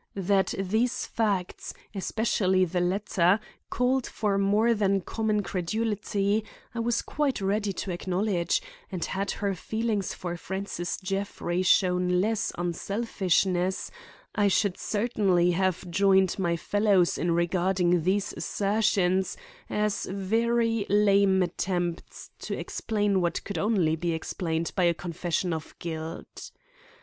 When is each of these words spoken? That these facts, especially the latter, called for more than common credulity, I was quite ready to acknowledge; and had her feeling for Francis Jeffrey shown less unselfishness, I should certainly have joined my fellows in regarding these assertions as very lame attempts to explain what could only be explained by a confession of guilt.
That 0.15 0.55
these 0.57 1.05
facts, 1.05 1.75
especially 1.93 2.65
the 2.65 2.79
latter, 2.81 3.39
called 3.69 4.07
for 4.07 4.39
more 4.39 4.73
than 4.73 5.01
common 5.01 5.43
credulity, 5.43 6.43
I 6.73 6.79
was 6.79 7.03
quite 7.03 7.39
ready 7.39 7.71
to 7.73 7.91
acknowledge; 7.91 8.63
and 8.91 9.05
had 9.05 9.29
her 9.45 9.53
feeling 9.53 10.01
for 10.01 10.35
Francis 10.37 10.97
Jeffrey 10.97 11.61
shown 11.61 12.19
less 12.19 12.51
unselfishness, 12.57 13.91
I 14.33 14.47
should 14.47 14.79
certainly 14.79 15.51
have 15.51 15.87
joined 15.87 16.39
my 16.39 16.57
fellows 16.57 17.19
in 17.19 17.33
regarding 17.33 18.01
these 18.01 18.33
assertions 18.35 19.37
as 19.69 20.05
very 20.05 20.87
lame 20.89 21.43
attempts 21.43 22.31
to 22.39 22.57
explain 22.57 23.21
what 23.21 23.43
could 23.43 23.59
only 23.59 23.95
be 23.95 24.13
explained 24.13 24.71
by 24.75 24.85
a 24.85 24.95
confession 24.95 25.53
of 25.53 25.77
guilt. 25.77 26.49